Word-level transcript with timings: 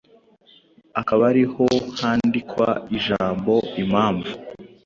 akaba 1.01 1.23
ariho 1.31 1.65
handikwa 1.99 2.69
ijambo 2.97 3.53
impamvu. 3.83 4.31